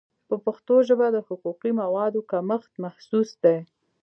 په 0.27 0.35
پښتو 0.45 0.75
ژبه 0.87 1.07
د 1.15 1.17
حقوقي 1.27 1.71
موادو 1.81 2.27
کمښت 2.31 2.71
محسوس 2.83 3.29
دی. 3.43 3.57